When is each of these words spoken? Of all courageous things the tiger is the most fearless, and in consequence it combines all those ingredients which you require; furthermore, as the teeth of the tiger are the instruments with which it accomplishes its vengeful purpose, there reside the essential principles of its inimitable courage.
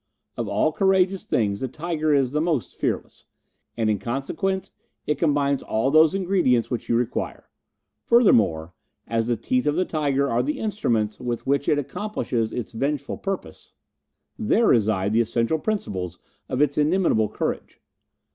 Of 0.35 0.47
all 0.47 0.71
courageous 0.71 1.25
things 1.25 1.59
the 1.59 1.67
tiger 1.67 2.11
is 2.11 2.31
the 2.31 2.41
most 2.41 2.73
fearless, 2.73 3.25
and 3.77 3.87
in 3.87 3.99
consequence 3.99 4.71
it 5.05 5.19
combines 5.19 5.61
all 5.61 5.91
those 5.91 6.15
ingredients 6.15 6.71
which 6.71 6.89
you 6.89 6.95
require; 6.95 7.51
furthermore, 8.03 8.73
as 9.07 9.27
the 9.27 9.37
teeth 9.37 9.67
of 9.67 9.75
the 9.75 9.85
tiger 9.85 10.27
are 10.27 10.41
the 10.41 10.57
instruments 10.57 11.19
with 11.19 11.45
which 11.45 11.69
it 11.69 11.77
accomplishes 11.77 12.51
its 12.51 12.71
vengeful 12.71 13.17
purpose, 13.19 13.75
there 14.39 14.65
reside 14.69 15.13
the 15.13 15.21
essential 15.21 15.59
principles 15.59 16.17
of 16.49 16.61
its 16.63 16.79
inimitable 16.79 17.29
courage. 17.29 17.79